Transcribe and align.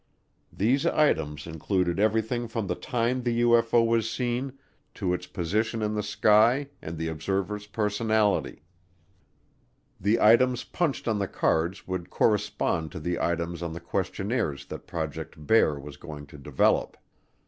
These 0.51 0.87
items 0.87 1.45
included 1.45 1.99
everything 1.99 2.47
from 2.47 2.65
the 2.65 2.73
time 2.73 3.21
the 3.21 3.41
UFO 3.41 3.85
was 3.85 4.09
seen 4.09 4.57
to 4.95 5.13
its 5.13 5.27
position 5.27 5.83
in 5.83 5.93
the 5.93 6.01
sky 6.01 6.69
and 6.81 6.97
the 6.97 7.07
observer's 7.07 7.67
personality. 7.67 8.63
The 9.99 10.19
items 10.19 10.63
punched 10.63 11.07
on 11.07 11.19
the 11.19 11.27
cards 11.27 11.87
would 11.87 12.09
correspond 12.09 12.91
to 12.93 12.99
the 12.99 13.19
items 13.19 13.61
on 13.61 13.73
the 13.73 13.79
questionnaires 13.79 14.65
that 14.65 14.87
Project 14.87 15.45
Bear 15.45 15.77
was 15.79 15.97
going 15.97 16.25
to 16.33 16.37
develop. 16.39 16.97